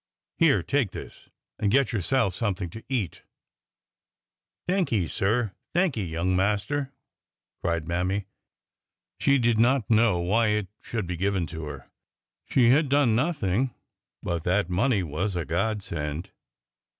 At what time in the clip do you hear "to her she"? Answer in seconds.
11.53-12.71